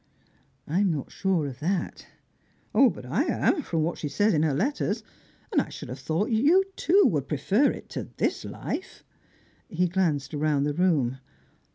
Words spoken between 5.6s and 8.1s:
I should have thought that you, too, would prefer it to